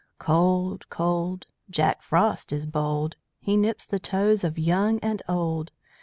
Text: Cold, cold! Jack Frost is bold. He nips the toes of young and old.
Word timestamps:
Cold, 0.17 0.89
cold! 0.89 1.45
Jack 1.69 2.01
Frost 2.01 2.51
is 2.51 2.65
bold. 2.65 3.17
He 3.39 3.55
nips 3.55 3.85
the 3.85 3.99
toes 3.99 4.43
of 4.43 4.57
young 4.57 4.97
and 5.01 5.21
old. 5.29 5.71